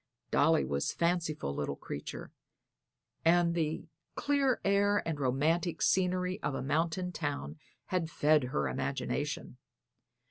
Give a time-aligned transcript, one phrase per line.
[0.31, 2.31] Dolly was a fanciful little creature,
[3.23, 3.85] and the
[4.15, 9.57] clear air and romantic scenery of a mountain town had fed her imagination.